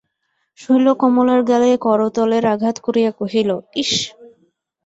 শৈল 0.59 0.87
কমলার 1.01 1.41
গালে 1.43 1.69
করতলের 1.77 2.43
আঘাত 2.53 2.75
করিয়া 2.85 3.11
কহিল, 3.19 3.49
ইস! 3.75 3.91